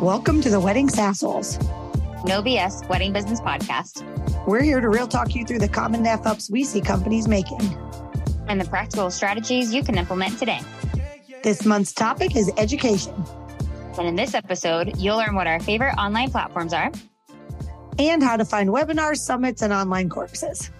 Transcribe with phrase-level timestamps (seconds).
[0.00, 1.60] Welcome to the Wedding Sassholes.
[2.24, 4.04] No BS Wedding Business Podcast.
[4.46, 7.60] We're here to real talk you through the common F ups we see companies making
[8.46, 10.60] and the practical strategies you can implement today.
[11.42, 13.12] This month's topic is education.
[13.98, 16.92] And in this episode, you'll learn what our favorite online platforms are
[17.98, 20.70] and how to find webinars, summits, and online courses.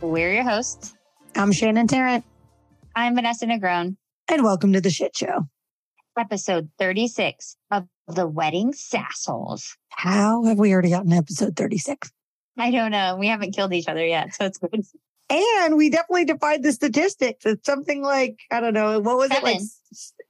[0.00, 0.94] We're your hosts.
[1.34, 2.24] I'm Shannon Tarrant.
[2.94, 3.96] I'm Vanessa Negron.
[4.28, 5.48] And welcome to the shit show.
[6.18, 9.76] Episode 36 of the Wedding Sassholes.
[9.88, 12.12] How have we already gotten episode 36?
[12.58, 13.16] I don't know.
[13.16, 14.84] We haven't killed each other yet, so it's good.
[15.30, 17.44] And we definitely defied the statistics.
[17.46, 19.50] It's something like, I don't know, what was Seven.
[19.50, 19.62] it?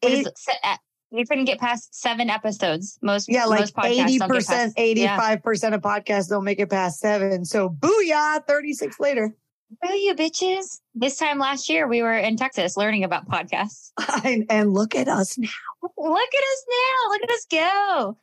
[0.02, 0.26] Like eight,
[0.62, 0.76] uh,
[1.10, 2.98] we couldn't get past seven episodes.
[3.00, 5.36] Most yeah, like most podcasts eighty percent, eighty yeah.
[5.36, 7.44] percent of podcasts don't make it past seven.
[7.44, 9.34] So booyah, thirty six later.
[9.82, 10.80] Boo you bitches.
[10.94, 13.92] This time last year, we were in Texas learning about podcasts.
[14.24, 15.48] and, and look at us now.
[15.82, 17.08] Look at us now.
[17.10, 18.18] Look at us go.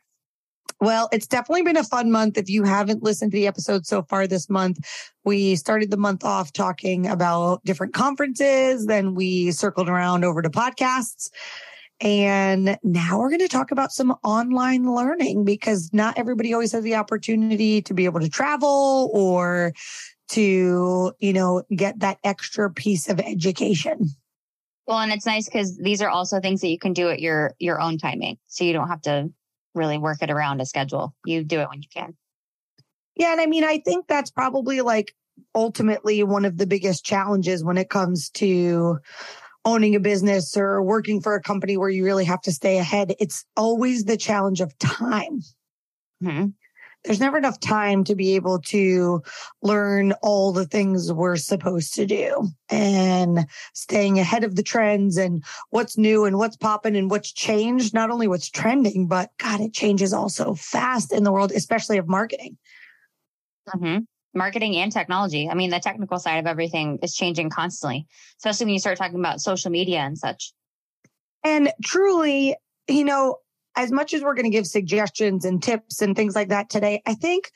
[0.80, 2.38] Well, it's definitely been a fun month.
[2.38, 4.80] If you haven't listened to the episode so far this month,
[5.24, 8.88] we started the month off talking about different conferences.
[8.88, 11.30] Then we circled around over to podcasts.
[12.00, 16.84] And now we're going to talk about some online learning because not everybody always has
[16.84, 19.74] the opportunity to be able to travel or
[20.32, 24.10] to, you know, get that extra piece of education.
[24.88, 27.54] Well, and it's nice because these are also things that you can do at your
[27.60, 29.32] your own timing, so you don't have to
[29.74, 31.16] really work it around a schedule.
[31.26, 32.16] You do it when you can.
[33.16, 33.32] Yeah.
[33.32, 35.14] And I mean, I think that's probably like
[35.56, 39.00] ultimately one of the biggest challenges when it comes to
[39.64, 43.14] owning a business or working for a company where you really have to stay ahead.
[43.20, 45.42] It's always the challenge of time.
[46.22, 46.48] hmm
[47.04, 49.24] There's never enough time to be able to
[49.64, 55.44] learn all the things we're supposed to do and staying ahead of the trends and
[55.72, 57.94] what's new and what's popping and what's changed.
[57.94, 61.98] Not only what's trending, but God, it changes all so fast in the world, especially
[61.98, 62.58] of marketing.
[63.68, 64.00] hmm
[64.34, 65.50] Marketing and technology.
[65.50, 68.08] I mean, the technical side of everything is changing constantly,
[68.38, 70.54] especially when you start talking about social media and such.
[71.44, 72.56] And truly,
[72.88, 73.40] you know,
[73.76, 77.02] as much as we're going to give suggestions and tips and things like that today,
[77.06, 77.52] I think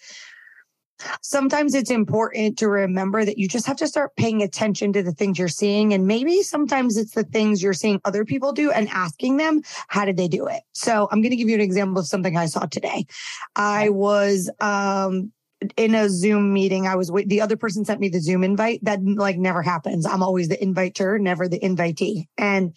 [1.21, 5.11] sometimes it's important to remember that you just have to start paying attention to the
[5.11, 5.93] things you're seeing.
[5.93, 10.05] And maybe sometimes it's the things you're seeing other people do and asking them, how
[10.05, 10.63] did they do it?
[10.73, 13.05] So I'm going to give you an example of something I saw today.
[13.55, 15.31] I was, um,
[15.77, 18.83] in a Zoom meeting, I was with the other person sent me the Zoom invite.
[18.83, 20.05] That like never happens.
[20.05, 22.27] I'm always the inviter, never the invitee.
[22.37, 22.75] And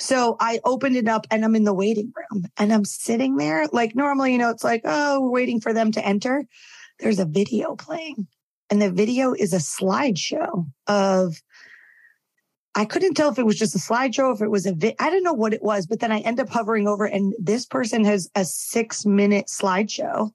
[0.00, 3.66] so I opened it up and I'm in the waiting room and I'm sitting there.
[3.70, 6.46] Like normally, you know, it's like, oh, we're waiting for them to enter.
[6.98, 8.26] There's a video playing
[8.70, 11.42] and the video is a slideshow of,
[12.74, 15.10] I couldn't tell if it was just a slideshow, if it was a vi- I
[15.10, 18.04] don't know what it was, but then I end up hovering over and this person
[18.04, 20.30] has a six minute slideshow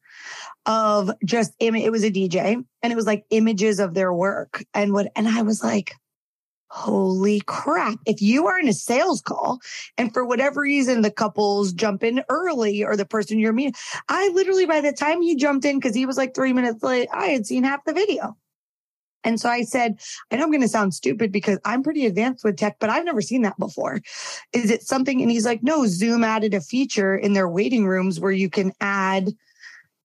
[0.67, 4.63] of just, im- it was a DJ and it was like images of their work
[4.75, 5.95] and what, and I was like,
[6.75, 7.97] holy crap.
[8.05, 9.59] If you are in a sales call
[9.97, 13.73] and for whatever reason, the couples jump in early or the person you're meeting,
[14.09, 17.07] I literally, by the time he jumped in, cause he was like three minutes late,
[17.13, 18.35] I had seen half the video.
[19.23, 22.43] And so I said, I know I'm going to sound stupid because I'm pretty advanced
[22.43, 24.01] with tech, but I've never seen that before.
[24.51, 25.21] Is it something?
[25.21, 28.73] And he's like, no, Zoom added a feature in their waiting rooms where you can
[28.81, 29.29] add,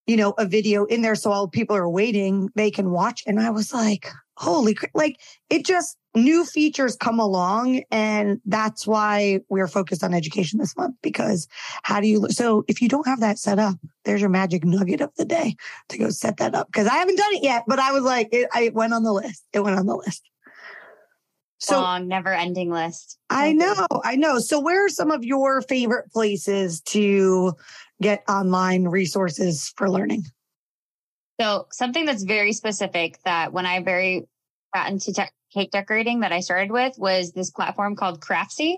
[0.06, 1.16] you know, a video in there.
[1.16, 3.24] So while people are waiting, they can watch.
[3.26, 5.20] And I was like, holy, cr- like
[5.50, 7.82] it just new features come along.
[7.90, 11.46] And that's why we're focused on education this month because
[11.82, 15.00] how do you, so if you don't have that set up, there's your magic nugget
[15.00, 15.56] of the day
[15.88, 16.72] to go set that up.
[16.72, 19.02] Cause I haven't done it yet, but I was like, it, I it went on
[19.02, 19.44] the list.
[19.52, 20.22] It went on the list.
[21.58, 23.18] So Long, never ending list.
[23.28, 24.38] I know, I know.
[24.38, 27.52] So where are some of your favorite places to
[28.00, 30.24] get online resources for learning?
[31.38, 34.26] So something that's very specific that when I very
[34.74, 38.76] got into tech cake decorating that I started with was this platform called Craftsy.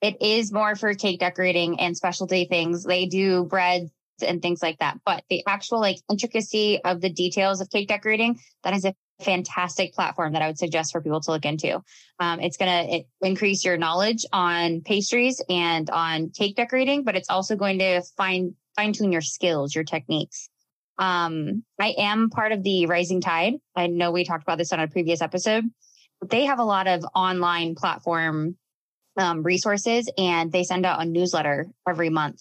[0.00, 2.84] It is more for cake decorating and specialty things.
[2.84, 3.90] They do breads
[4.24, 4.98] and things like that.
[5.04, 9.94] But the actual like intricacy of the details of cake decorating, that is a fantastic
[9.94, 11.82] platform that I would suggest for people to look into.
[12.18, 17.30] Um, it's going to increase your knowledge on pastries and on cake decorating, but it's
[17.30, 20.48] also going to fine fine tune your skills, your techniques.
[20.98, 23.54] Um, I am part of the Rising Tide.
[23.74, 25.64] I know we talked about this on a previous episode.
[26.30, 28.56] They have a lot of online platform
[29.16, 32.40] um, resources, and they send out a newsletter every month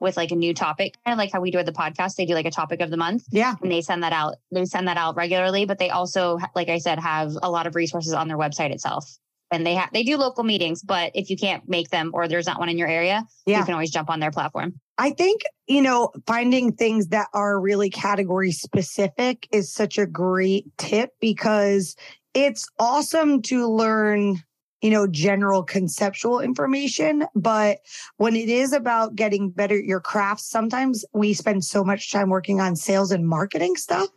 [0.00, 2.14] with like a new topic, kind of like how we do at the podcast.
[2.16, 3.54] They do like a topic of the month, Yeah.
[3.62, 4.36] and they send that out.
[4.52, 7.74] They send that out regularly, but they also, like I said, have a lot of
[7.74, 9.08] resources on their website itself.
[9.50, 12.46] And they have they do local meetings, but if you can't make them or there's
[12.46, 13.60] not one in your area, Yeah.
[13.60, 14.74] you can always jump on their platform.
[14.98, 20.66] I think, you know, finding things that are really category specific is such a great
[20.76, 21.96] tip because
[22.38, 24.40] it's awesome to learn
[24.80, 27.26] you know, general conceptual information.
[27.34, 27.78] But
[28.16, 32.28] when it is about getting better at your craft, sometimes we spend so much time
[32.28, 34.08] working on sales and marketing stuff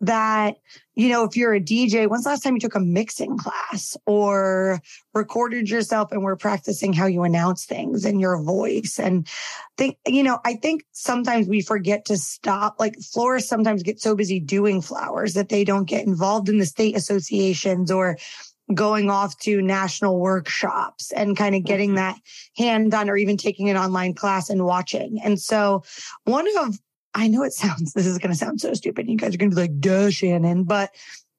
[0.00, 0.56] that,
[0.94, 3.96] you know, if you're a DJ, when's the last time you took a mixing class
[4.06, 4.80] or
[5.14, 8.98] recorded yourself and were practicing how you announce things and your voice?
[8.98, 9.28] And
[9.76, 12.76] think, you know, I think sometimes we forget to stop.
[12.78, 16.66] Like florists sometimes get so busy doing flowers that they don't get involved in the
[16.66, 18.16] state associations or
[18.74, 21.96] going off to national workshops and kind of getting mm-hmm.
[21.96, 22.18] that
[22.56, 25.20] hand on or even taking an online class and watching.
[25.22, 25.82] And so
[26.24, 26.78] one of,
[27.14, 29.08] I know it sounds, this is going to sound so stupid.
[29.08, 30.90] You guys are going to be like, duh, Shannon, but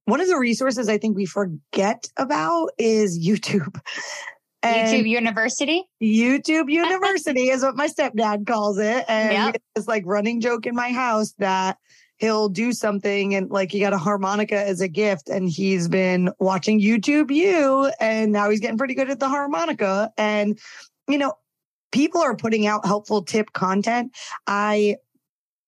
[0.05, 3.79] one of the resources I think we forget about is YouTube.
[4.61, 5.89] And YouTube University?
[6.03, 9.05] YouTube University is what my stepdad calls it.
[9.07, 9.61] And yep.
[9.73, 11.77] it's like running joke in my house that
[12.19, 16.29] he'll do something and like he got a harmonica as a gift and he's been
[16.39, 20.11] watching YouTube you and now he's getting pretty good at the harmonica.
[20.17, 20.59] And,
[21.07, 21.33] you know,
[21.91, 24.15] people are putting out helpful tip content.
[24.45, 24.97] I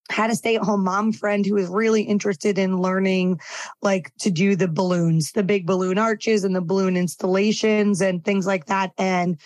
[0.10, 3.40] had a stay at home mom friend who was really interested in learning
[3.82, 8.46] like to do the balloons, the big balloon arches and the balloon installations and things
[8.46, 8.92] like that.
[8.98, 9.40] And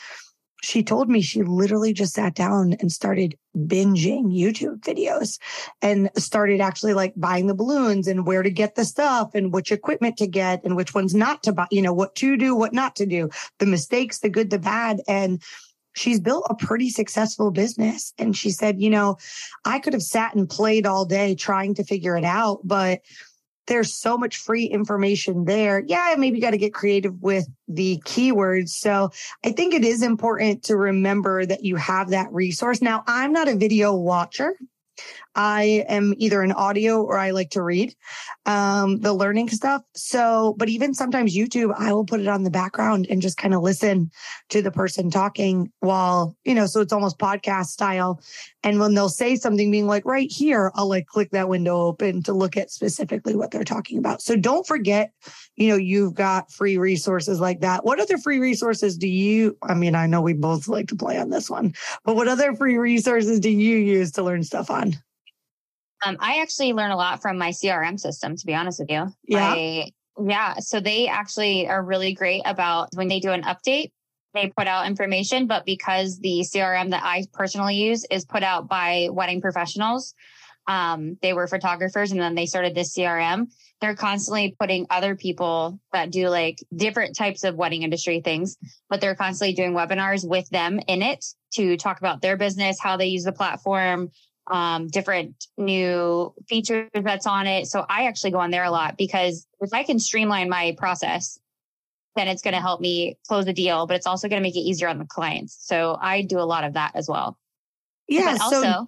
[0.63, 5.40] she told me she literally just sat down and started binging YouTube videos
[5.81, 9.72] and started actually like buying the balloons and where to get the stuff and which
[9.72, 12.74] equipment to get and which ones not to buy, you know, what to do, what
[12.74, 13.30] not to do,
[13.60, 15.02] the mistakes, the good, the bad.
[15.07, 15.42] And
[15.96, 18.13] she's built a pretty successful business.
[18.18, 19.18] And she said, you know,
[19.66, 23.01] I could have sat and played all day trying to figure it out, but
[23.67, 25.83] there's so much free information there.
[25.85, 28.69] Yeah, maybe you got to get creative with the keywords.
[28.69, 29.12] So
[29.44, 32.81] I think it is important to remember that you have that resource.
[32.81, 34.56] Now, I'm not a video watcher.
[35.36, 37.94] I am either an audio or I like to read
[38.45, 39.83] um, the learning stuff.
[39.94, 43.53] So, but even sometimes YouTube, I will put it on the background and just kind
[43.53, 44.12] of listen
[44.50, 48.21] to the person talking while, you know, so it's almost podcast style.
[48.63, 52.24] And when they'll say something being like right here, I'll like click that window open
[52.24, 54.21] to look at specifically what they're talking about.
[54.21, 55.12] So don't forget,
[55.56, 57.86] you know, you've got free resources like that.
[57.86, 61.18] What other free resources do you, I mean, I know we both like to play
[61.18, 61.74] on this one,
[62.04, 64.96] but what other free resources do you use to learn stuff on?
[66.06, 69.07] Um, I actually learn a lot from my CRM system, to be honest with you.
[69.28, 69.54] Yeah.
[69.54, 69.92] I,
[70.22, 70.56] yeah.
[70.60, 73.92] So they actually are really great about when they do an update,
[74.34, 78.68] they put out information, but because the CRM that I personally use is put out
[78.68, 80.13] by wedding professionals,
[80.67, 83.47] um, they were photographers and then they started this CRM.
[83.81, 88.57] They're constantly putting other people that do like different types of wedding industry things,
[88.89, 91.23] but they're constantly doing webinars with them in it
[91.53, 94.09] to talk about their business, how they use the platform,
[94.47, 97.67] um, different new features that's on it.
[97.67, 101.39] So I actually go on there a lot because if I can streamline my process,
[102.15, 104.56] then it's going to help me close the deal, but it's also going to make
[104.56, 105.57] it easier on the clients.
[105.59, 107.38] So I do a lot of that as well.
[108.07, 108.33] Yeah.
[108.33, 108.88] But also, so,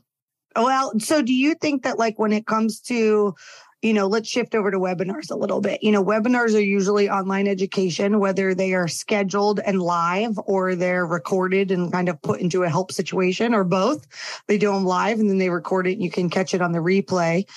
[0.63, 3.35] well, so do you think that like when it comes to
[3.83, 5.83] you know, let's shift over to webinars a little bit.
[5.83, 11.05] You know, webinars are usually online education, whether they are scheduled and live or they're
[11.05, 14.07] recorded and kind of put into a help situation or both.
[14.47, 16.71] They do them live and then they record it and you can catch it on
[16.71, 17.47] the replay.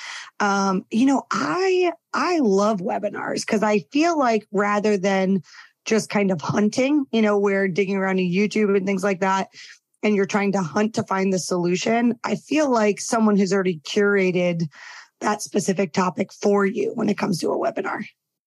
[0.40, 5.42] Um, you know, I, I love webinars because I feel like rather than
[5.86, 9.48] just kind of hunting, you know, where digging around in YouTube and things like that,
[10.02, 13.80] and you're trying to hunt to find the solution, I feel like someone has already
[13.80, 14.68] curated
[15.20, 18.04] that specific topic for you when it comes to a webinar.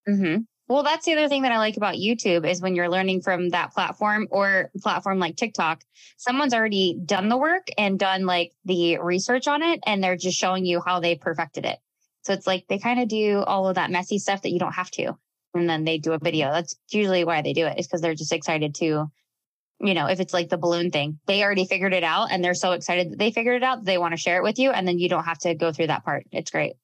[0.08, 0.42] Mm-hmm.
[0.66, 3.50] Well, that's the other thing that I like about YouTube is when you're learning from
[3.50, 5.82] that platform or platform like TikTok,
[6.16, 10.38] someone's already done the work and done like the research on it, and they're just
[10.38, 11.78] showing you how they perfected it.
[12.22, 14.72] So it's like they kind of do all of that messy stuff that you don't
[14.72, 15.12] have to.
[15.52, 16.50] And then they do a video.
[16.50, 19.10] That's usually why they do it, is because they're just excited to
[19.80, 22.54] you know, if it's like the balloon thing, they already figured it out and they're
[22.54, 23.84] so excited that they figured it out.
[23.84, 24.70] They want to share it with you.
[24.70, 26.26] And then you don't have to go through that part.
[26.32, 26.74] It's great.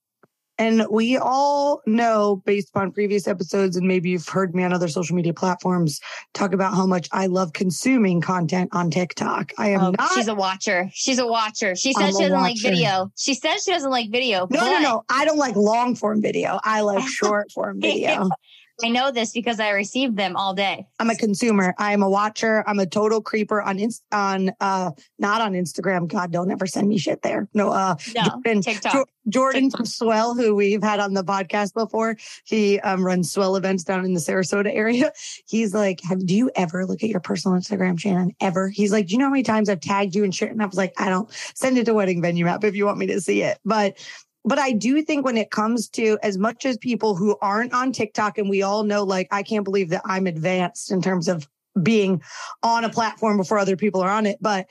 [0.61, 4.88] And we all know, based upon previous episodes, and maybe you've heard me on other
[4.88, 6.00] social media platforms
[6.35, 9.52] talk about how much I love consuming content on TikTok.
[9.56, 10.12] I am oh, not.
[10.12, 10.90] She's a watcher.
[10.92, 11.75] She's a watcher.
[11.75, 12.42] She says she doesn't watcher.
[12.42, 13.11] like video.
[13.16, 14.40] She says she doesn't like video.
[14.40, 14.66] No, but...
[14.66, 15.02] no, no.
[15.09, 16.61] I don't like long form video.
[16.62, 18.28] I like short form video.
[18.84, 20.87] I know this because I received them all day.
[20.99, 21.75] I'm a consumer.
[21.78, 22.64] I'm a watcher.
[22.66, 26.08] I'm a total creeper on Inst- on uh not on Instagram.
[26.08, 27.49] God, don't ever send me shit there.
[27.54, 28.92] No, uh no, Jordan, TikTok.
[28.92, 29.78] Jo- Jordan TikTok.
[29.78, 34.04] from Swell, who we've had on the podcast before, he um, runs Swell events down
[34.04, 35.12] in the Sarasota area.
[35.46, 38.32] He's like, Have do you ever look at your personal Instagram, Shannon?
[38.40, 38.68] Ever?
[38.68, 40.50] He's like, Do you know how many times I've tagged you and shit?
[40.50, 42.99] And I was like, I don't send it to Wedding Venue Map if you want
[42.99, 43.58] me to see it.
[43.64, 43.99] But
[44.44, 47.92] but I do think when it comes to as much as people who aren't on
[47.92, 51.49] TikTok, and we all know, like, I can't believe that I'm advanced in terms of
[51.80, 52.23] being
[52.62, 54.38] on a platform before other people are on it.
[54.40, 54.66] But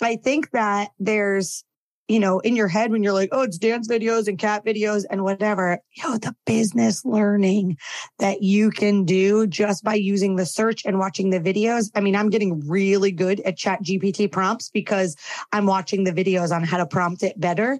[0.00, 1.64] I think that there's,
[2.08, 5.04] you know, in your head when you're like, oh, it's dance videos and cat videos
[5.08, 7.78] and whatever, yo, the business learning
[8.18, 11.90] that you can do just by using the search and watching the videos.
[11.94, 15.16] I mean, I'm getting really good at chat GPT prompts because
[15.52, 17.78] I'm watching the videos on how to prompt it better.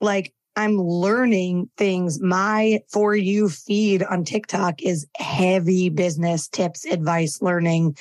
[0.00, 2.20] Like I'm learning things.
[2.20, 7.96] My for you feed on TikTok is heavy business tips, advice, learning,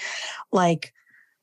[0.51, 0.93] like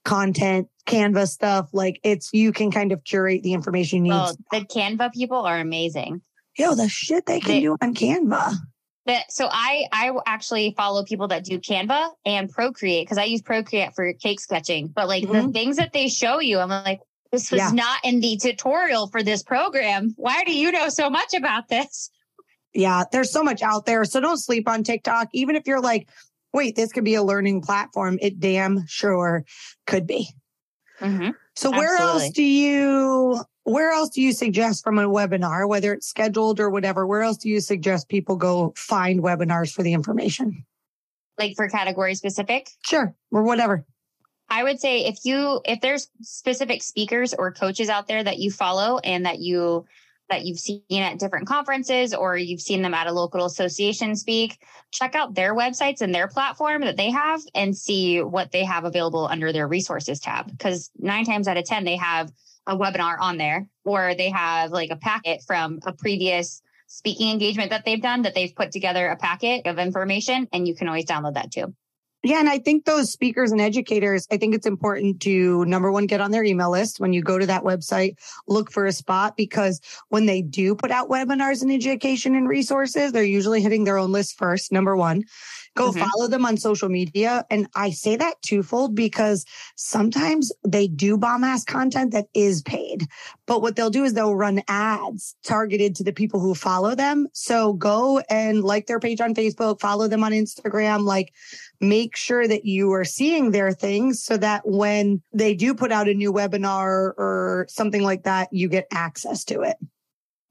[0.05, 1.69] content, Canva stuff.
[1.73, 4.19] Like it's, you can kind of curate the information you need.
[4.19, 6.23] Oh, the Canva people are amazing.
[6.57, 8.55] Yo, the shit they can they, do on Canva.
[9.07, 13.43] That, so I I actually follow people that do Canva and Procreate because I use
[13.43, 14.89] Procreate for cake sketching.
[14.89, 15.47] But like mm-hmm.
[15.47, 17.01] the things that they show you, I'm like,
[17.33, 17.71] this was yeah.
[17.73, 20.13] not in the tutorial for this program.
[20.17, 22.11] Why do you know so much about this?
[22.75, 24.05] Yeah, there's so much out there.
[24.05, 25.29] So don't sleep on TikTok.
[25.33, 26.09] Even if you're like,
[26.53, 29.45] wait, this could be a learning platform, it damn sure
[29.87, 30.29] could be.
[31.01, 31.31] Mm-hmm.
[31.57, 32.23] So where Absolutely.
[32.23, 36.69] else do you where else do you suggest from a webinar, whether it's scheduled or
[36.69, 40.65] whatever, where else do you suggest people go find webinars for the information?
[41.39, 42.69] Like for category specific?
[42.85, 43.15] Sure.
[43.31, 43.85] Or whatever.
[44.53, 48.51] I would say if you if there's specific speakers or coaches out there that you
[48.51, 49.87] follow and that you
[50.29, 54.59] that you've seen at different conferences or you've seen them at a local association speak,
[54.91, 58.85] check out their websites and their platform that they have and see what they have
[58.85, 60.51] available under their resources tab.
[60.51, 62.31] Because nine times out of 10, they have
[62.67, 67.71] a webinar on there or they have like a packet from a previous speaking engagement
[67.71, 71.07] that they've done that they've put together a packet of information and you can always
[71.07, 71.75] download that too.
[72.23, 72.39] Yeah.
[72.39, 76.21] And I think those speakers and educators, I think it's important to number one, get
[76.21, 77.01] on their email list.
[77.01, 80.91] When you go to that website, look for a spot because when they do put
[80.91, 84.73] out webinars and education and resources, they're usually hitting their own list first.
[84.73, 85.25] Number one.
[85.75, 86.01] Go mm-hmm.
[86.01, 87.47] follow them on social media.
[87.51, 93.07] And I say that twofold because sometimes they do bomb ass content that is paid.
[93.47, 97.27] But what they'll do is they'll run ads targeted to the people who follow them.
[97.33, 101.33] So go and like their page on Facebook, follow them on Instagram, like
[101.83, 106.09] make sure that you are seeing their things so that when they do put out
[106.09, 109.77] a new webinar or something like that, you get access to it.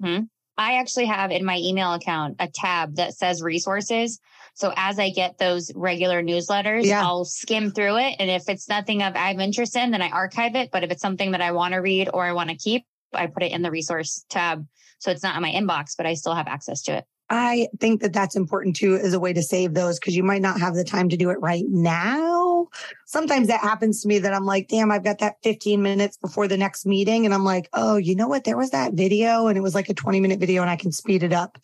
[0.04, 0.26] Mm-hmm.
[0.58, 4.20] I actually have in my email account a tab that says resources.
[4.54, 7.02] So as I get those regular newsletters, yeah.
[7.02, 8.18] I'll skim through it.
[8.20, 10.70] And if it's nothing of I'm interested in, then I archive it.
[10.72, 13.28] But if it's something that I want to read or I want to keep, I
[13.28, 14.68] put it in the resource tab.
[15.00, 17.06] So it's not in my inbox, but I still have access to it.
[17.34, 20.42] I think that that's important too as a way to save those because you might
[20.42, 22.68] not have the time to do it right now.
[23.06, 26.50] Sometimes that happens to me that I'm like, damn, I've got that 15 minutes before
[26.50, 27.24] the next meeting.
[27.24, 28.44] And I'm like, oh, you know what?
[28.44, 30.92] There was that video and it was like a 20 minute video and I can
[30.92, 31.58] speed it up.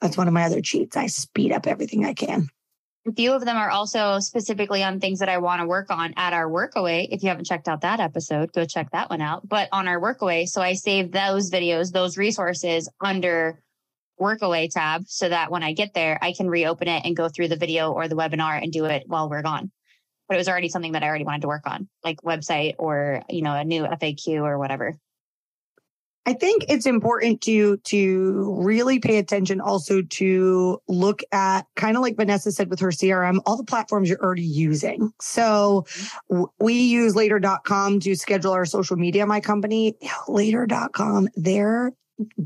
[0.00, 0.96] That's one of my other cheats.
[0.96, 2.48] I speed up everything I can.
[3.06, 6.14] A few of them are also specifically on things that I want to work on
[6.16, 7.06] at our workaway.
[7.12, 9.48] If you haven't checked out that episode, go check that one out.
[9.48, 13.62] But on our workaway, so I save those videos, those resources under
[14.22, 17.48] workaway tab so that when I get there, I can reopen it and go through
[17.48, 19.70] the video or the webinar and do it while we're gone.
[20.28, 23.22] But it was already something that I already wanted to work on, like website or,
[23.28, 24.96] you know, a new FAQ or whatever.
[26.24, 32.02] I think it's important to to really pay attention also to look at kind of
[32.02, 35.12] like Vanessa said with her CRM, all the platforms you're already using.
[35.20, 35.84] So
[36.60, 39.96] we use later.com to schedule our social media, my company.
[40.28, 41.92] Later.com, their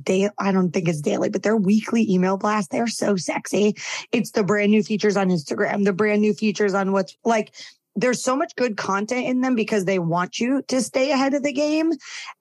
[0.03, 3.77] day I don't think it's daily, but their weekly email blast, they're so sexy.
[4.13, 7.55] It's the brand new features on Instagram, the brand new features on what's like
[7.97, 11.43] there's so much good content in them because they want you to stay ahead of
[11.43, 11.93] the game.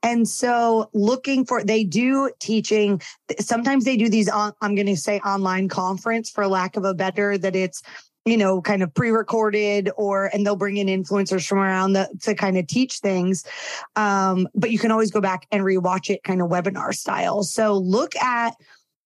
[0.03, 3.01] And so looking for, they do teaching.
[3.39, 6.93] Sometimes they do these, on, I'm going to say online conference for lack of a
[6.93, 7.81] better, that it's
[8.25, 12.34] you know, kind of pre-recorded or, and they'll bring in influencers from around the, to
[12.34, 13.46] kind of teach things.
[13.96, 17.44] Um, but you can always go back and rewatch it kind of webinar style.
[17.44, 18.55] So look at,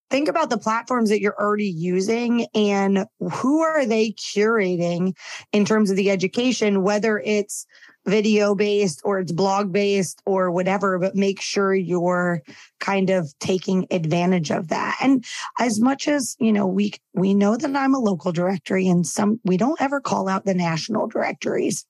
[0.09, 5.15] think about the platforms that you're already using and who are they curating
[5.51, 7.67] in terms of the education, whether it's
[8.09, 12.41] video based or it's blog based or whatever, but make sure you're
[12.79, 14.97] kind of taking advantage of that.
[15.01, 15.23] And
[15.59, 19.39] as much as, you know, we, we know that I'm a local directory and some,
[19.43, 21.85] we don't ever call out the national directories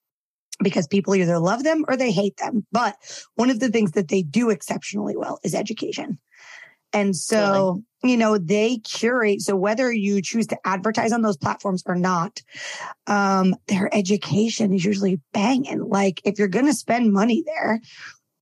[0.61, 2.65] because people either love them or they hate them.
[2.71, 2.95] But
[3.35, 6.19] one of the things that they do exceptionally well is education.
[6.91, 9.41] And so, you know, they curate.
[9.41, 12.41] So whether you choose to advertise on those platforms or not,
[13.07, 15.81] um, their education is usually banging.
[15.81, 17.81] Like if you're going to spend money there,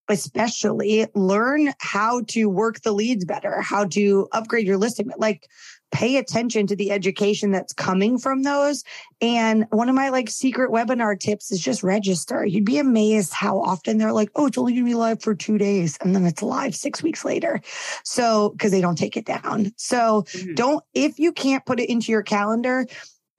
[0.09, 5.09] especially learn how to work the leads better, how to upgrade your listing.
[5.17, 5.47] Like
[5.91, 8.83] pay attention to the education that's coming from those.
[9.21, 12.45] And one of my like secret webinar tips is just register.
[12.45, 15.33] You'd be amazed how often they're like, oh, it's only going to be live for
[15.33, 15.97] two days.
[16.01, 17.61] And then it's live six weeks later.
[18.03, 19.73] So, because they don't take it down.
[19.77, 20.53] So mm-hmm.
[20.55, 22.85] don't, if you can't put it into your calendar,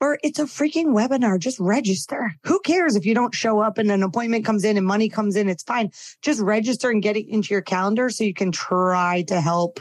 [0.01, 1.37] or it's a freaking webinar.
[1.39, 2.33] Just register.
[2.45, 5.35] Who cares if you don't show up and an appointment comes in and money comes
[5.35, 5.49] in?
[5.49, 5.91] It's fine.
[6.21, 9.79] Just register and get it into your calendar so you can try to help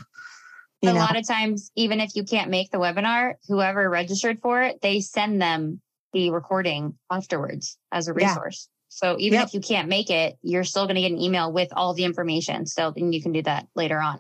[0.83, 0.95] a know?
[0.95, 5.01] lot of times, even if you can't make the webinar, whoever registered for it, they
[5.01, 5.81] send them
[6.13, 8.69] the recording afterwards as a resource.
[8.71, 8.75] Yeah.
[8.89, 9.49] So even yep.
[9.49, 12.05] if you can't make it, you're still going to get an email with all the
[12.05, 12.67] information.
[12.67, 14.19] So then you can do that later on.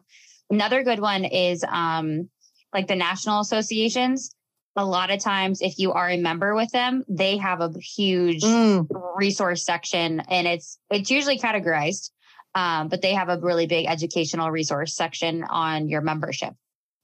[0.50, 2.28] Another good one is um,
[2.74, 4.34] like the national associations.
[4.76, 8.42] A lot of times, if you are a member with them, they have a huge
[8.42, 8.86] mm.
[9.16, 12.10] resource section, and it's it's usually categorized.
[12.58, 16.54] Um, but they have a really big educational resource section on your membership.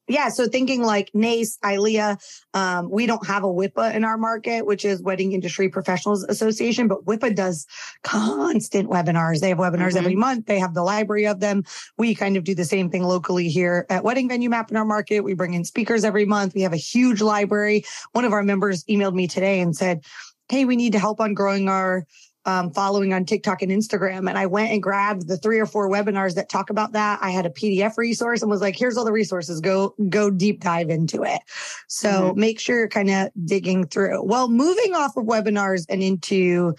[0.08, 0.28] Yeah.
[0.30, 2.18] So thinking like NACE, ILEA,
[2.54, 6.88] um, we don't have a WIPA in our market, which is Wedding Industry Professionals Association,
[6.88, 7.66] but WIPA does
[8.02, 9.40] constant webinars.
[9.40, 9.98] They have webinars mm-hmm.
[9.98, 10.46] every month.
[10.46, 11.62] They have the library of them.
[11.96, 14.84] We kind of do the same thing locally here at Wedding Venue Map in our
[14.84, 15.20] market.
[15.20, 16.54] We bring in speakers every month.
[16.54, 17.84] We have a huge library.
[18.10, 20.04] One of our members emailed me today and said,
[20.48, 22.04] Hey, we need to help on growing our
[22.46, 24.28] um, following on TikTok and Instagram.
[24.28, 27.18] And I went and grabbed the three or four webinars that talk about that.
[27.22, 29.60] I had a PDF resource and was like, here's all the resources.
[29.60, 31.40] Go, go deep dive into it.
[31.88, 32.40] So mm-hmm.
[32.40, 34.22] make sure you're kind of digging through.
[34.24, 36.74] Well, moving off of webinars and into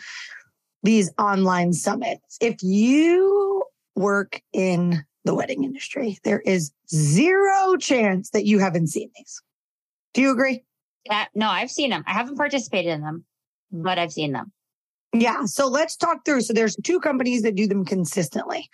[0.84, 3.64] these online summits, if you
[3.96, 9.42] work in the wedding industry, there is zero chance that you haven't seen these.
[10.14, 10.64] Do you agree?
[11.06, 12.04] Yeah, no, I've seen them.
[12.08, 13.26] I haven't participated in them,
[13.72, 14.52] but I've seen them.
[15.18, 15.46] Yeah.
[15.46, 16.42] So let's talk through.
[16.42, 18.70] So there's two companies that do them consistently.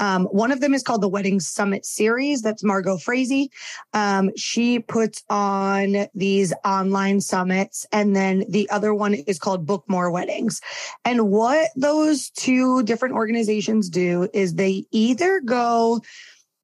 [0.00, 2.42] Um, one of them is called the Wedding Summit Series.
[2.42, 3.50] That's Margot Frazee.
[3.92, 7.86] Um, she puts on these online summits.
[7.92, 10.60] And then the other one is called Book More Weddings.
[11.04, 16.00] And what those two different organizations do is they either go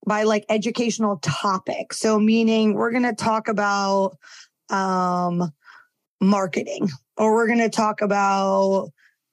[0.05, 2.01] by like educational topics.
[2.01, 4.17] So meaning we're going to talk about,
[4.69, 5.53] um,
[6.21, 8.91] marketing or we're going to talk about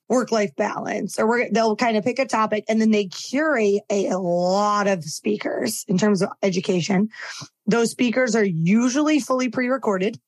[0.10, 4.10] work life balance, or they'll kind of pick a topic and then they curate a,
[4.16, 7.10] lot of speakers in terms of education.
[7.68, 10.20] Those speakers are usually fully pre recorded.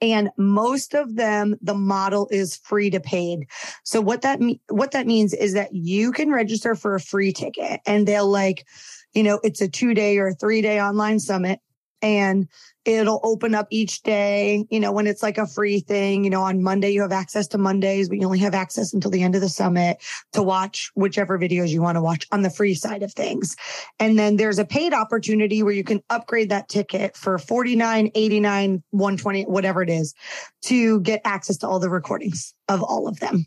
[0.00, 3.48] And most of them, the model is free to paid.
[3.82, 7.32] So what that me- what that means is that you can register for a free
[7.32, 8.64] ticket and they'll like,
[9.12, 11.58] you know, it's a two day or a three day online summit
[12.00, 12.46] and
[12.88, 16.40] it'll open up each day, you know, when it's like a free thing, you know,
[16.40, 19.34] on Monday, you have access to Mondays, but you only have access until the end
[19.34, 19.98] of the summit
[20.32, 23.56] to watch whichever videos you want to watch on the free side of things.
[24.00, 28.82] And then there's a paid opportunity where you can upgrade that ticket for 49, 89,
[28.90, 30.14] 120, whatever it is
[30.62, 33.44] to get access to all the recordings of all of them.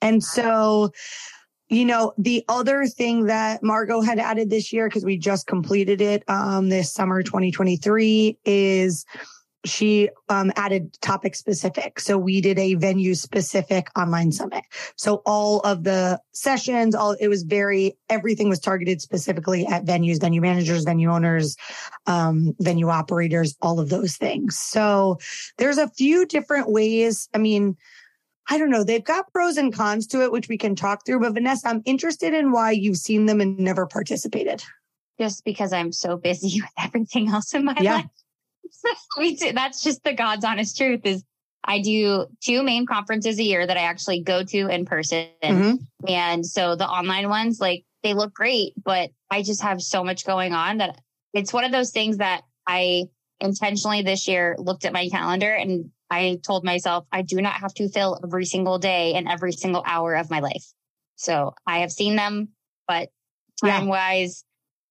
[0.00, 0.92] And so
[1.74, 6.00] you know, the other thing that Margot had added this year, because we just completed
[6.00, 9.04] it um, this summer 2023, is
[9.64, 11.98] she um, added topic specific.
[11.98, 14.62] So we did a venue specific online summit.
[14.96, 20.20] So all of the sessions, all it was very everything was targeted specifically at venues,
[20.20, 21.56] venue managers, venue owners,
[22.06, 24.58] um, venue operators, all of those things.
[24.58, 25.18] So
[25.56, 27.28] there's a few different ways.
[27.34, 27.76] I mean,
[28.48, 28.84] I don't know.
[28.84, 31.20] They've got pros and cons to it, which we can talk through.
[31.20, 34.62] But Vanessa, I'm interested in why you've seen them and never participated.
[35.18, 38.02] Just because I'm so busy with everything else in my yeah.
[39.18, 39.52] life.
[39.54, 41.24] That's just the God's honest truth is
[41.62, 45.28] I do two main conferences a year that I actually go to in person.
[45.42, 45.74] Mm-hmm.
[46.06, 50.26] And so the online ones, like they look great, but I just have so much
[50.26, 51.00] going on that
[51.32, 53.04] it's one of those things that I
[53.40, 57.74] intentionally this year looked at my calendar and I told myself I do not have
[57.74, 60.64] to fill every single day and every single hour of my life.
[61.16, 62.48] So I have seen them,
[62.86, 63.08] but
[63.62, 64.44] time wise,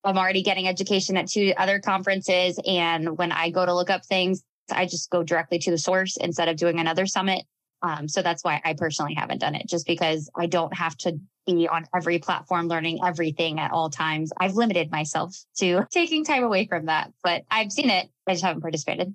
[0.04, 0.10] yeah.
[0.10, 2.60] I'm already getting education at two other conferences.
[2.68, 6.18] And when I go to look up things, I just go directly to the source
[6.18, 7.46] instead of doing another summit.
[7.82, 11.20] Um, so that's why I personally haven't done it, just because I don't have to
[11.46, 14.32] be on every platform learning everything at all times.
[14.38, 18.10] I've limited myself to taking time away from that, but I've seen it.
[18.28, 19.14] I just haven't participated.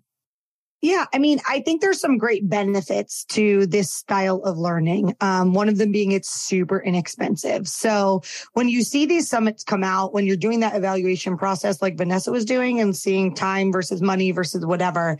[0.81, 5.17] Yeah, I mean, I think there's some great benefits to this style of learning.
[5.21, 7.67] Um, one of them being it's super inexpensive.
[7.67, 11.99] So when you see these summits come out, when you're doing that evaluation process like
[11.99, 15.19] Vanessa was doing and seeing time versus money versus whatever,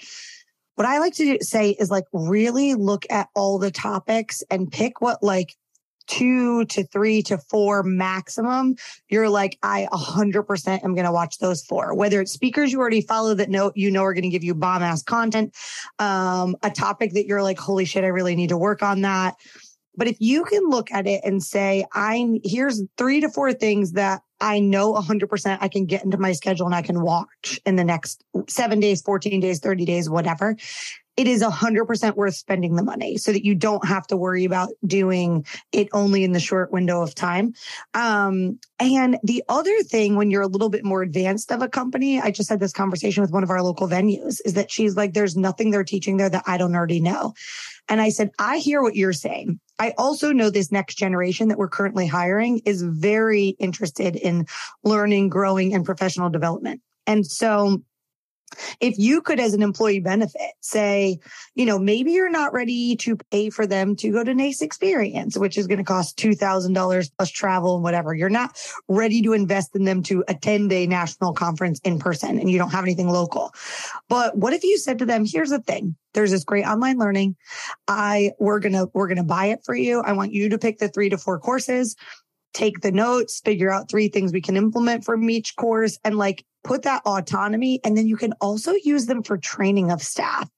[0.77, 5.01] what I like to say is like really look at all the topics and pick
[5.01, 5.57] what like
[6.09, 8.75] two to three to four maximum,
[9.09, 13.03] you're like, I 100% am going to watch those four, whether it's speakers you already
[13.03, 15.55] follow that know, you know, are going to give you bomb ass content,
[15.99, 19.37] um, a topic that you're like, holy shit, I really need to work on that.
[19.97, 23.92] But if you can look at it and say, I here's three to four things
[23.92, 27.75] that I know 100% I can get into my schedule and I can watch in
[27.75, 30.57] the next seven days, 14 days, 30 days, whatever
[31.18, 34.68] it is 100% worth spending the money so that you don't have to worry about
[34.87, 37.54] doing it only in the short window of time.
[37.92, 42.20] Um, and the other thing, when you're a little bit more advanced of a company,
[42.20, 45.12] I just had this conversation with one of our local venues, is that she's like,
[45.12, 47.35] there's nothing they're teaching there that I don't already know.
[47.88, 49.59] And I said, I hear what you're saying.
[49.81, 54.46] I also know this next generation that we're currently hiring is very interested in
[54.85, 56.81] learning, growing, and professional development.
[57.09, 57.83] And so
[58.81, 61.19] if you could, as an employee benefit, say,
[61.55, 65.37] you know, maybe you're not ready to pay for them to go to NACE experience,
[65.37, 68.15] which is going to cost $2,000 plus travel and whatever.
[68.15, 68.59] You're not
[68.89, 72.71] ready to invest in them to attend a national conference in person and you don't
[72.71, 73.53] have anything local.
[74.09, 75.97] But what if you said to them, here's the thing.
[76.15, 77.37] There's this great online learning.
[77.87, 80.01] I, we're to, we're going to buy it for you.
[80.01, 81.97] I want you to pick the three to four courses
[82.55, 86.45] take the notes, figure out three things we can implement from each course and like
[86.64, 87.81] put that autonomy.
[87.85, 90.49] And then you can also use them for training of staff.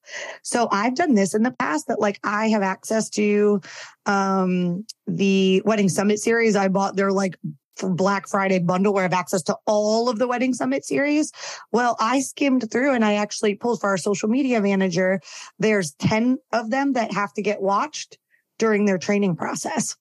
[0.43, 3.61] So I've done this in the past that like I have access to,
[4.07, 6.57] um, the wedding summit series.
[6.57, 7.37] I bought their like
[7.83, 11.33] Black Friday bundle where I have access to all of the Wedding Summit series.
[11.73, 15.21] Well, I skimmed through and I actually pulled for our social media manager.
[15.59, 18.19] There's 10 of them that have to get watched
[18.59, 19.97] during their training process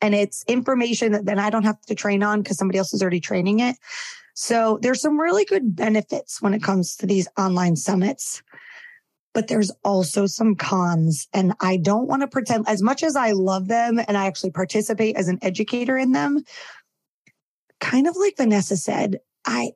[0.00, 3.02] and it's information that then I don't have to train on because somebody else is
[3.02, 3.76] already training it.
[4.38, 8.42] So there's some really good benefits when it comes to these online summits.
[9.32, 11.26] But there's also some cons.
[11.32, 14.50] And I don't want to pretend as much as I love them and I actually
[14.50, 16.42] participate as an educator in them.
[17.80, 19.72] Kind of like Vanessa said, I,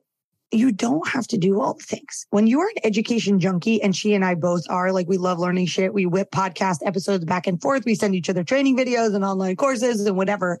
[0.51, 2.27] you don't have to do all the things.
[2.29, 5.39] When you are an education junkie, and she and I both are, like we love
[5.39, 5.93] learning shit.
[5.93, 7.85] We whip podcast episodes back and forth.
[7.85, 10.59] We send each other training videos and online courses and whatever.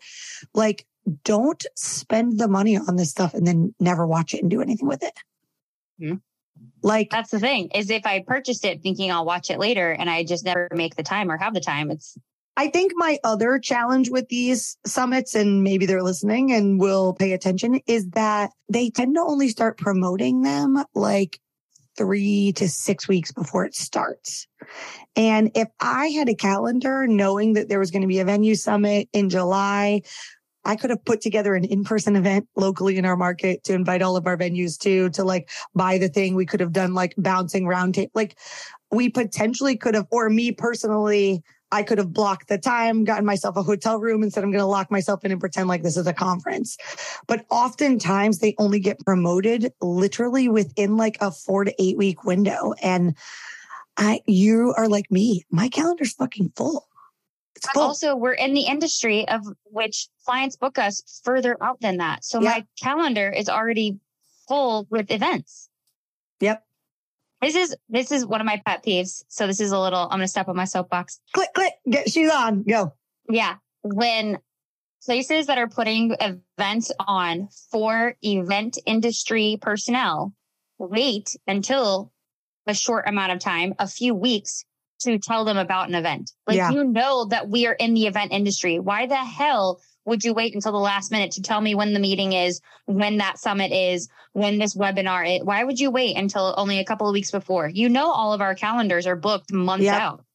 [0.53, 0.87] Like,
[1.23, 4.87] don't spend the money on this stuff and then never watch it and do anything
[4.87, 5.13] with it.
[6.01, 6.15] Mm-hmm.
[6.83, 10.09] Like that's the thing is if I purchased it thinking I'll watch it later and
[10.09, 12.17] I just never make the time or have the time, it's
[12.57, 17.31] I think my other challenge with these summits, and maybe they're listening and will pay
[17.31, 21.39] attention, is that they tend to only start promoting them like
[21.97, 24.47] three to six weeks before it starts.
[25.15, 28.55] And if I had a calendar knowing that there was going to be a venue
[28.55, 30.01] summit in July,
[30.63, 34.15] I could have put together an in-person event locally in our market to invite all
[34.15, 36.35] of our venues to, to like buy the thing.
[36.35, 38.11] We could have done like bouncing round table.
[38.13, 38.37] Like
[38.91, 43.55] we potentially could have, or me personally, I could have blocked the time, gotten myself
[43.55, 45.95] a hotel room and said, I'm going to lock myself in and pretend like this
[45.95, 46.77] is a conference.
[47.27, 52.73] But oftentimes they only get promoted literally within like a four to eight week window.
[52.81, 53.15] And
[53.97, 55.45] I, you are like me.
[55.49, 56.87] My calendar's fucking full.
[57.73, 57.83] Full.
[57.83, 62.25] Also, we're in the industry of which clients book us further out than that.
[62.25, 62.49] So yeah.
[62.49, 63.99] my calendar is already
[64.47, 65.69] full with events.
[66.39, 66.65] Yep.
[67.41, 69.23] This is this is one of my pet peeves.
[69.27, 70.03] So this is a little.
[70.03, 71.19] I'm going to step on my soapbox.
[71.33, 71.73] Click, click.
[71.89, 72.63] Get shoes on.
[72.63, 72.93] Go.
[73.29, 74.39] Yeah, when
[75.03, 80.33] places that are putting events on for event industry personnel
[80.77, 82.11] wait until
[82.67, 84.65] a short amount of time, a few weeks,
[85.01, 86.31] to tell them about an event.
[86.47, 86.71] Like yeah.
[86.71, 88.79] you know that we are in the event industry.
[88.79, 91.99] Why the hell would you wait until the last minute to tell me when the
[91.99, 95.43] meeting is, when that summit is, when this webinar is?
[95.43, 97.69] Why would you wait until only a couple of weeks before?
[97.69, 100.01] You know, all of our calendars are booked months yep.
[100.01, 100.25] out.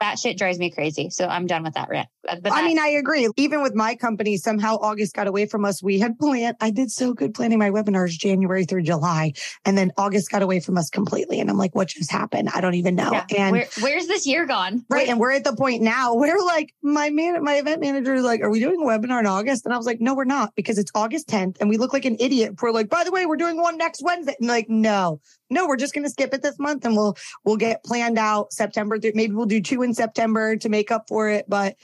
[0.00, 1.10] That shit drives me crazy.
[1.10, 2.08] So I'm done with that rant.
[2.28, 3.28] I mean, I agree.
[3.36, 5.82] Even with my company, somehow August got away from us.
[5.82, 9.32] We had planned, I did so good planning my webinars January through July.
[9.64, 11.40] And then August got away from us completely.
[11.40, 12.50] And I'm like, what just happened?
[12.54, 13.12] I don't even know.
[13.12, 13.24] Yeah.
[13.36, 14.84] And Where, where's this year gone?
[14.90, 15.08] Right.
[15.08, 18.42] And we're at the point now where like my man, my event manager is like,
[18.42, 19.64] are we doing a webinar in August?
[19.64, 22.04] And I was like, no, we're not because it's August 10th and we look like
[22.04, 22.60] an idiot.
[22.60, 24.34] We're like, by the way, we're doing one next Wednesday.
[24.38, 27.56] And like, no, no, we're just going to skip it this month and we'll, we'll
[27.56, 28.98] get planned out September.
[29.02, 31.46] Maybe we'll do two in September to make up for it.
[31.48, 31.76] But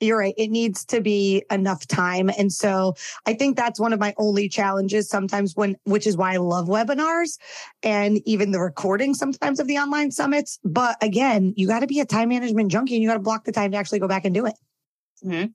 [0.00, 0.34] you're right.
[0.36, 2.30] It needs to be enough time.
[2.38, 2.94] And so
[3.26, 6.68] I think that's one of my only challenges sometimes when, which is why I love
[6.68, 7.38] webinars
[7.82, 10.58] and even the recording sometimes of the online summits.
[10.64, 13.44] But again, you got to be a time management junkie and you got to block
[13.44, 14.54] the time to actually go back and do it.
[15.24, 15.46] Mm-hmm.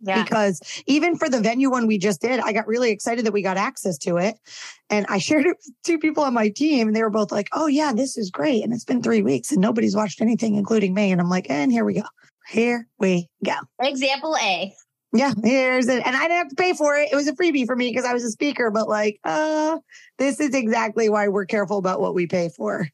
[0.00, 0.22] Yeah.
[0.22, 3.42] Because even for the venue one we just did, I got really excited that we
[3.42, 4.36] got access to it.
[4.90, 7.48] And I shared it with two people on my team and they were both like,
[7.52, 8.62] Oh yeah, this is great.
[8.62, 11.12] And it's been three weeks and nobody's watched anything, including me.
[11.12, 12.02] And I'm like, and here we go.
[12.48, 13.54] Here we go.
[13.80, 14.72] Example A.
[15.12, 16.06] Yeah, here's it.
[16.06, 17.08] And I didn't have to pay for it.
[17.10, 19.78] It was a freebie for me because I was a speaker, but like, uh,
[20.18, 22.88] this is exactly why we're careful about what we pay for.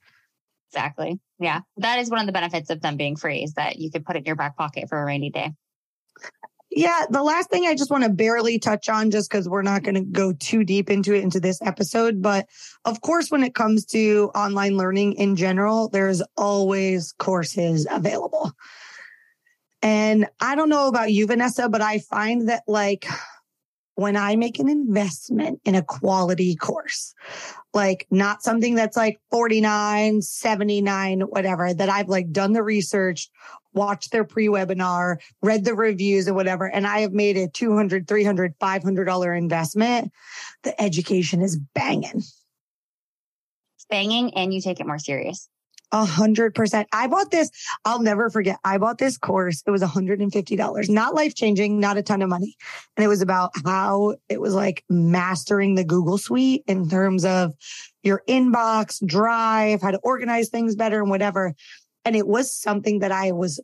[0.70, 1.18] Exactly.
[1.38, 1.60] Yeah.
[1.78, 4.16] That is one of the benefits of them being free is that you could put
[4.16, 5.52] it in your back pocket for a rainy day.
[6.70, 7.04] Yeah.
[7.10, 9.96] The last thing I just want to barely touch on, just because we're not going
[9.96, 12.22] to go too deep into it into this episode.
[12.22, 12.46] But
[12.84, 18.52] of course, when it comes to online learning in general, there's always courses available.
[19.82, 23.06] And I don't know about you, Vanessa, but I find that like
[23.94, 27.14] when I make an investment in a quality course,
[27.74, 33.28] like not something that's like 49, 79, whatever, that I've like done the research,
[33.74, 38.54] watched their pre-webinar, read the reviews and whatever, and I have made a 200, 300,
[38.58, 40.12] 500 dollar investment,
[40.62, 42.22] the education is banging.
[43.90, 45.50] Banging and you take it more serious.
[45.94, 46.88] A hundred percent.
[46.92, 47.50] I bought this.
[47.85, 48.59] I'll never forget.
[48.64, 49.62] I bought this course.
[49.66, 52.57] It was $150, not life changing, not a ton of money.
[52.96, 57.52] And it was about how it was like mastering the Google suite in terms of
[58.02, 61.55] your inbox, drive, how to organize things better and whatever.
[62.07, 63.61] And it was something that I was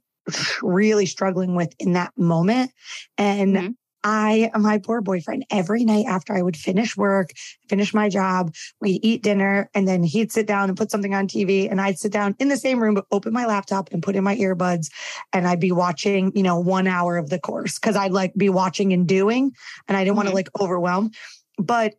[0.62, 2.72] really struggling with in that moment.
[3.16, 3.70] And mm-hmm.
[4.04, 7.32] I, my poor boyfriend, every night after I would finish work,
[7.68, 11.26] finish my job, we'd eat dinner and then he'd sit down and put something on
[11.26, 14.16] TV and I'd sit down in the same room, but open my laptop and put
[14.16, 14.90] in my earbuds
[15.32, 18.48] and I'd be watching, you know, one hour of the course because I'd like be
[18.48, 19.52] watching and doing
[19.88, 20.16] and I didn't mm-hmm.
[20.16, 21.10] want to like overwhelm.
[21.58, 21.94] But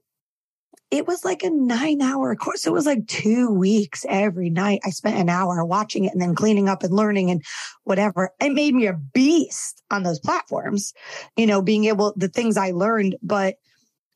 [0.92, 2.66] it was like a nine hour course.
[2.66, 4.82] It was like two weeks every night.
[4.84, 7.44] I spent an hour watching it and then cleaning up and learning and
[7.84, 8.32] whatever.
[8.40, 10.94] It made me a beast on those platforms,
[11.38, 13.18] you know, being able, the things I learned.
[13.22, 13.56] But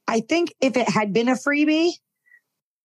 [0.07, 1.91] I think if it had been a freebie,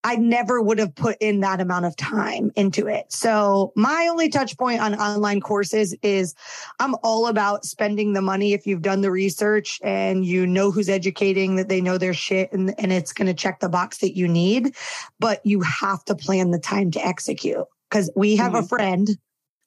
[0.04, 3.12] I never would have put in that amount of time into it.
[3.12, 6.34] So my only touch point on online courses is
[6.78, 8.52] I'm all about spending the money.
[8.52, 12.52] If you've done the research and you know who's educating that they know their shit
[12.52, 14.74] and, and it's going to check the box that you need,
[15.18, 18.64] but you have to plan the time to execute because we have mm-hmm.
[18.64, 19.08] a friend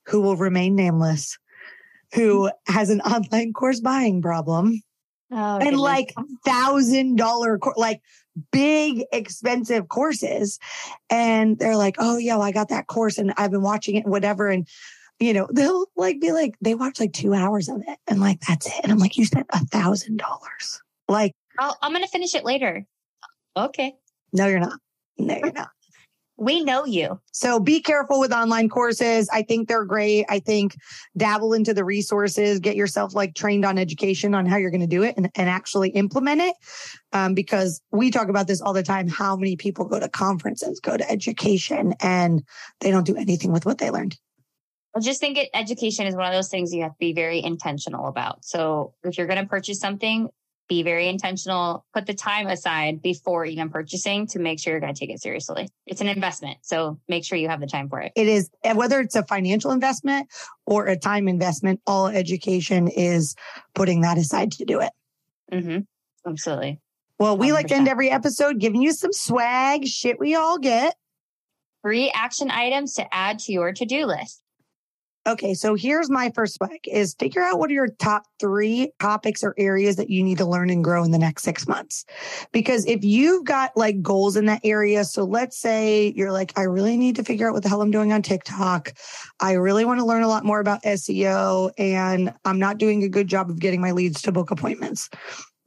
[0.07, 1.37] who will remain nameless
[2.13, 4.81] who has an online course buying problem.
[5.31, 5.81] Oh, and goodness.
[5.81, 6.13] like
[6.45, 8.01] thousand dollar, like
[8.51, 10.59] big expensive courses.
[11.09, 14.05] And they're like oh yeah well, i got that course and i've been watching it
[14.05, 14.47] whatever.
[14.47, 14.67] And
[15.19, 18.41] you know they'll like be like they watch like two hours of it and like
[18.41, 18.79] that's it.
[18.83, 20.81] And i'm like you spent a thousand dollars.
[21.07, 22.85] Like i i'm gonna finish it later.
[23.55, 23.95] Okay.
[24.33, 24.79] No you're not.
[25.17, 25.69] No you're not
[26.41, 27.19] we know you.
[27.31, 29.29] So be careful with online courses.
[29.31, 30.25] I think they're great.
[30.27, 30.75] I think
[31.15, 34.87] dabble into the resources, get yourself like trained on education on how you're going to
[34.87, 36.55] do it and, and actually implement it.
[37.13, 39.07] Um, because we talk about this all the time.
[39.07, 42.43] How many people go to conferences, go to education and
[42.79, 44.17] they don't do anything with what they learned.
[44.95, 47.41] I just think it, education is one of those things you have to be very
[47.43, 48.43] intentional about.
[48.43, 50.27] So if you're going to purchase something,
[50.67, 54.93] be very intentional, put the time aside before even purchasing to make sure you're going
[54.93, 55.67] to take it seriously.
[55.85, 56.59] It's an investment.
[56.61, 58.13] So make sure you have the time for it.
[58.15, 60.29] It is, whether it's a financial investment
[60.65, 63.35] or a time investment, all education is
[63.75, 64.91] putting that aside to do it.
[65.51, 65.79] Mm-hmm.
[66.29, 66.79] Absolutely.
[67.19, 67.53] Well, we 100%.
[67.53, 70.95] like to end every episode giving you some swag, shit we all get.
[71.81, 74.41] Free action items to add to your to do list.
[75.27, 79.43] Okay, so here's my first swag is figure out what are your top three topics
[79.43, 82.05] or areas that you need to learn and grow in the next six months.
[82.51, 86.63] Because if you've got like goals in that area, so let's say you're like, I
[86.63, 88.93] really need to figure out what the hell I'm doing on TikTok.
[89.39, 93.09] I really want to learn a lot more about SEO and I'm not doing a
[93.09, 95.07] good job of getting my leads to book appointments.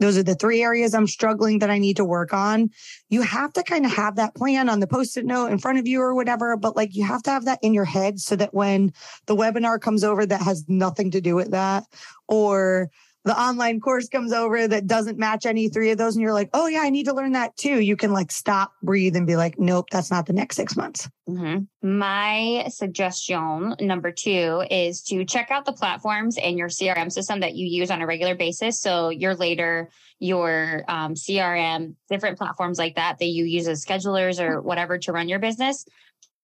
[0.01, 2.71] Those are the three areas I'm struggling that I need to work on.
[3.09, 5.79] You have to kind of have that plan on the post it note in front
[5.79, 8.37] of you or whatever, but like you have to have that in your head so
[8.37, 8.93] that when
[9.27, 11.85] the webinar comes over that has nothing to do with that
[12.29, 12.91] or
[13.25, 16.51] the online course comes over that doesn't match any three of those and you're like,
[16.53, 17.81] oh yeah, I need to learn that too.
[17.81, 21.09] You can like stop, breathe and be like, nope, that's not the next six months.
[21.29, 21.99] Mm-hmm.
[21.99, 27.55] My suggestion number two is to check out the platforms and your CRM system that
[27.55, 28.81] you use on a regular basis.
[28.81, 34.39] So your later, your um, CRM, different platforms like that that you use as schedulers
[34.39, 35.87] or whatever to run your business.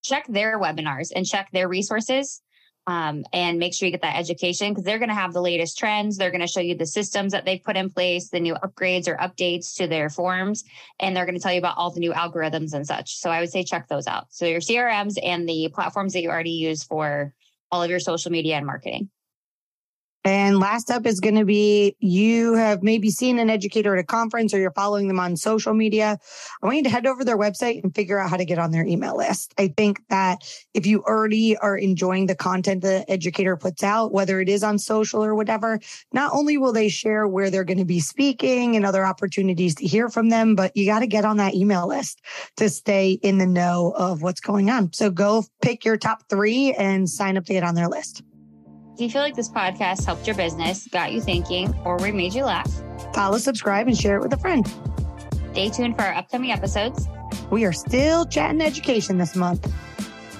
[0.03, 2.41] Check their webinars and check their resources
[2.87, 5.79] um, and make sure you get that education because they're going to have the latest
[5.79, 6.17] trends.
[6.17, 9.07] They're going to show you the systems that they've put in place, the new upgrades
[9.07, 10.65] or updates to their forms,
[10.99, 13.17] and they're going to tell you about all the new algorithms and such.
[13.17, 14.27] So I would say check those out.
[14.31, 17.35] So your CRMs and the platforms that you already use for
[17.71, 19.11] all of your social media and marketing.
[20.25, 24.07] And last up is going to be you have maybe seen an educator at a
[24.07, 26.19] conference or you're following them on social media.
[26.63, 28.59] I want you to head over to their website and figure out how to get
[28.59, 29.55] on their email list.
[29.57, 30.43] I think that
[30.75, 34.79] if you already are enjoying the content the educator puts out, whether it is on
[34.79, 35.81] social or whatever,
[36.13, 39.87] not only will they share where they're going to be speaking and other opportunities to
[39.87, 42.21] hear from them, but you got to get on that email list
[42.57, 44.93] to stay in the know of what's going on.
[44.93, 48.23] So go pick your top three and sign up to get on their list.
[49.01, 52.35] If you feel like this podcast helped your business, got you thinking, or we made
[52.35, 52.71] you laugh,
[53.15, 54.71] follow, subscribe, and share it with a friend.
[55.53, 57.09] Stay tuned for our upcoming episodes.
[57.49, 59.73] We are still chatting education this month.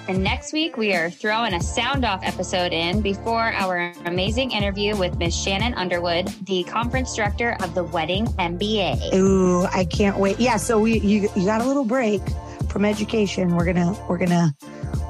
[0.07, 4.95] And next week, we are throwing a sound off episode in before our amazing interview
[4.95, 9.15] with Miss Shannon Underwood, the conference director of the Wedding MBA.
[9.15, 10.39] Ooh, I can't wait.
[10.39, 12.21] Yeah, so we you, you got a little break
[12.69, 13.55] from education.
[13.55, 14.55] We're gonna we're gonna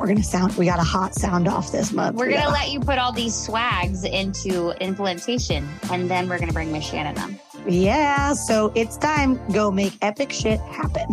[0.02, 2.18] we're gonna sound we got a hot sound off this month.
[2.18, 6.72] We're gonna let you put all these swags into implementation and then we're gonna bring
[6.72, 7.40] Miss Shannon on.
[7.68, 9.40] Yeah, so it's time.
[9.52, 11.06] Go make epic shit happen.